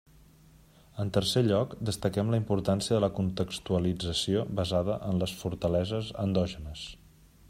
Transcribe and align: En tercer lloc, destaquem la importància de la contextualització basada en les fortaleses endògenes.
En 1.01 1.11
tercer 1.17 1.43
lloc, 1.47 1.75
destaquem 1.89 2.31
la 2.35 2.39
importància 2.41 2.95
de 2.97 3.03
la 3.05 3.11
contextualització 3.19 4.47
basada 4.61 4.97
en 5.11 5.23
les 5.25 5.37
fortaleses 5.43 6.11
endògenes. 6.27 6.87